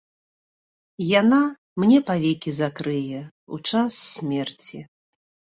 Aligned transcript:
Яна 1.21 1.41
мне 1.83 1.99
павекі 2.09 2.49
закрые 2.63 3.19
ў 3.21 3.55
час 3.73 3.91
смерці. 4.15 4.79